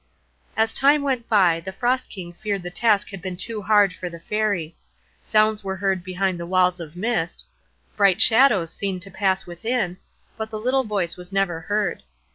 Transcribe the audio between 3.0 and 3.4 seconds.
had been